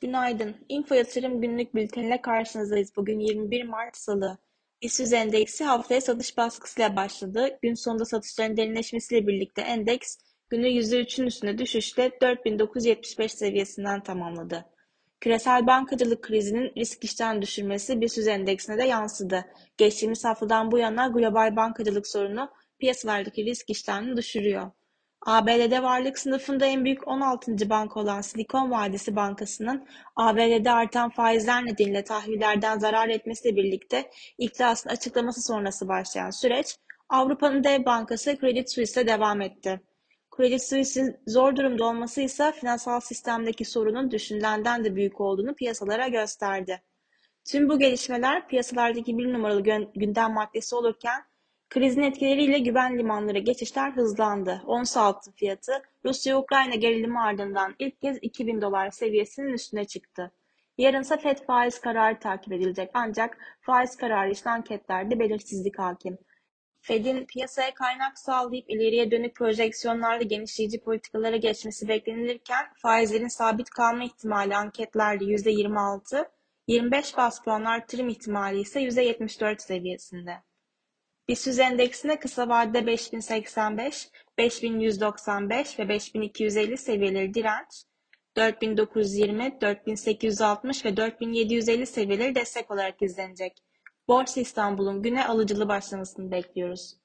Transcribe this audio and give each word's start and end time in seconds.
Günaydın. 0.00 0.56
Info 0.68 0.94
Yatırım 0.94 1.40
günlük 1.40 1.74
bülteniyle 1.74 2.22
karşınızdayız. 2.22 2.96
Bugün 2.96 3.18
21 3.18 3.64
Mart 3.64 3.96
Salı. 3.96 4.38
İşsüz 4.80 5.12
endeksi 5.12 5.64
haftaya 5.64 6.00
satış 6.00 6.36
baskısıyla 6.36 6.96
başladı. 6.96 7.58
Gün 7.62 7.74
sonunda 7.74 8.04
satışların 8.04 8.56
derinleşmesiyle 8.56 9.26
birlikte 9.26 9.62
endeks 9.62 10.16
günü 10.50 10.66
%3'ün 10.66 11.26
üstünde 11.26 11.58
düşüşle 11.58 12.10
4975 12.20 13.32
seviyesinden 13.32 14.02
tamamladı. 14.02 14.64
Küresel 15.20 15.66
bankacılık 15.66 16.22
krizinin 16.22 16.72
risk 16.76 17.04
işten 17.04 17.42
düşürmesi 17.42 18.00
BIST 18.00 18.28
endeksine 18.28 18.78
de 18.78 18.84
yansıdı. 18.84 19.44
Geçtiğimiz 19.76 20.24
haftadan 20.24 20.70
bu 20.70 20.78
yana 20.78 21.08
global 21.08 21.56
bankacılık 21.56 22.06
sorunu 22.06 22.50
piyasalardaki 22.84 23.44
risk 23.44 23.70
iştahını 23.70 24.16
düşürüyor. 24.16 24.70
ABD'de 25.20 25.82
varlık 25.82 26.18
sınıfında 26.18 26.66
en 26.66 26.84
büyük 26.84 27.08
16. 27.08 27.70
banka 27.70 28.00
olan 28.00 28.20
Silikon 28.20 28.70
Vadisi 28.70 29.16
Bankası'nın 29.16 29.86
ABD'de 30.16 30.70
artan 30.70 31.10
faizler 31.10 31.66
nedeniyle 31.66 32.04
tahvillerden 32.04 32.78
zarar 32.78 33.08
etmesiyle 33.08 33.56
birlikte 33.56 34.10
iflasın 34.38 34.90
açıklaması 34.90 35.42
sonrası 35.42 35.88
başlayan 35.88 36.30
süreç 36.30 36.76
Avrupa'nın 37.08 37.64
dev 37.64 37.84
bankası 37.84 38.36
Credit 38.40 38.72
Suisse'le 38.72 39.06
devam 39.06 39.40
etti. 39.40 39.80
Credit 40.36 40.62
Suisse'in 40.62 41.16
zor 41.26 41.56
durumda 41.56 41.84
olması 41.84 42.20
ise 42.20 42.52
finansal 42.52 43.00
sistemdeki 43.00 43.64
sorunun 43.64 44.10
düşünülenden 44.10 44.84
de 44.84 44.96
büyük 44.96 45.20
olduğunu 45.20 45.54
piyasalara 45.54 46.08
gösterdi. 46.08 46.82
Tüm 47.44 47.68
bu 47.68 47.78
gelişmeler 47.78 48.48
piyasalardaki 48.48 49.18
bir 49.18 49.32
numaralı 49.32 49.62
gündem 49.94 50.32
maddesi 50.32 50.74
olurken 50.74 51.24
Krizin 51.74 52.02
etkileriyle 52.02 52.58
güven 52.58 52.98
limanları 52.98 53.38
geçişler 53.38 53.90
hızlandı. 53.90 54.62
Ons 54.66 54.96
altın 54.96 55.32
fiyatı 55.32 55.82
Rusya-Ukrayna 56.04 56.74
gerilimi 56.74 57.20
ardından 57.20 57.74
ilk 57.78 58.00
kez 58.00 58.18
2000 58.22 58.62
dolar 58.62 58.90
seviyesinin 58.90 59.52
üstüne 59.52 59.84
çıktı. 59.84 60.32
Yarınsa 60.78 61.16
FED 61.16 61.38
faiz 61.46 61.80
kararı 61.80 62.18
takip 62.18 62.52
edilecek 62.52 62.90
ancak 62.94 63.38
faiz 63.60 63.96
kararı 63.96 64.30
için 64.30 64.50
anketlerde 64.50 65.18
belirsizlik 65.18 65.78
hakim. 65.78 66.18
Fed'in 66.80 67.26
piyasaya 67.26 67.74
kaynak 67.74 68.18
sağlayıp 68.18 68.70
ileriye 68.70 69.10
dönük 69.10 69.36
projeksiyonlarla 69.36 70.22
genişleyici 70.22 70.80
politikalara 70.80 71.36
geçmesi 71.36 71.88
beklenilirken 71.88 72.66
faizlerin 72.76 73.28
sabit 73.28 73.70
kalma 73.70 74.04
ihtimali 74.04 74.56
anketlerde 74.56 75.24
%26, 75.24 76.28
25 76.66 77.16
bas 77.16 77.44
puan 77.44 77.64
artırım 77.64 78.08
ihtimali 78.08 78.60
ise 78.60 78.80
%74 78.80 79.62
seviyesinde. 79.62 80.34
BIST 81.28 81.58
endeksine 81.58 82.18
kısa 82.18 82.48
vadede 82.48 82.86
5085, 82.86 84.08
5195 84.38 85.78
ve 85.78 85.88
5250 85.88 86.78
seviyeleri 86.78 87.34
direnç, 87.34 87.84
4920, 88.36 89.60
4860 89.60 90.84
ve 90.84 90.96
4750 90.96 91.86
seviyeleri 91.86 92.34
destek 92.34 92.70
olarak 92.70 93.02
izlenecek. 93.02 93.62
Borsa 94.08 94.40
İstanbul'un 94.40 95.02
güne 95.02 95.26
alıcılı 95.26 95.68
başlamasını 95.68 96.30
bekliyoruz. 96.30 96.96